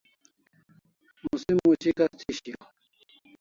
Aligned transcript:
Musim 1.25 1.57
much'ikas 1.65 2.11
thi 2.19 2.31
shiau 2.37 2.65